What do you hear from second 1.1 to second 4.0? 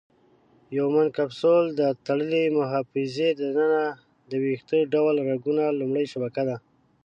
کپسول د تړلې محفظې د ننه